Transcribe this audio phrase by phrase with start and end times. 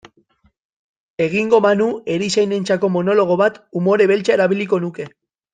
[1.25, 5.11] Egingo banu erizainentzako monologo bat, umore beltza erabiliko nuke.